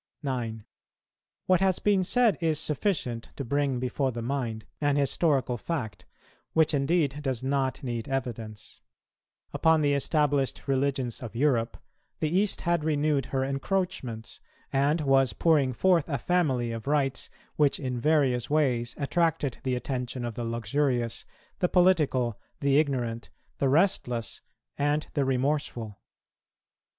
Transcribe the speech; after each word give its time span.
9. 0.23 0.65
What 1.45 1.61
has 1.61 1.77
been 1.77 2.03
said 2.03 2.35
is 2.41 2.59
sufficient 2.59 3.29
to 3.35 3.45
bring 3.45 3.77
before 3.77 4.11
the 4.11 4.23
mind 4.23 4.65
an 4.79 4.95
historical 4.95 5.57
fact, 5.59 6.07
which 6.53 6.73
indeed 6.73 7.19
does 7.21 7.43
not 7.43 7.83
need 7.83 8.07
evidence. 8.09 8.81
Upon 9.53 9.81
the 9.81 9.93
established 9.93 10.67
religions 10.67 11.21
of 11.21 11.35
Europe 11.35 11.77
the 12.19 12.35
East 12.35 12.61
had 12.61 12.83
renewed 12.83 13.27
her 13.27 13.43
encroachments, 13.43 14.41
and 14.73 15.01
was 15.01 15.33
pouring 15.33 15.71
forth 15.71 16.09
a 16.09 16.17
family 16.17 16.71
of 16.71 16.87
rites 16.87 17.29
which 17.55 17.79
in 17.79 17.99
various 17.99 18.49
ways 18.49 18.95
attracted 18.97 19.59
the 19.61 19.75
attention 19.75 20.25
of 20.25 20.33
the 20.33 20.43
luxurious, 20.45 21.25
the 21.59 21.69
political, 21.69 22.39
the 22.59 22.79
ignorant, 22.79 23.29
the 23.59 23.69
restless, 23.69 24.41
and 24.79 25.05
the 25.13 25.25
remorseful. 25.25 25.99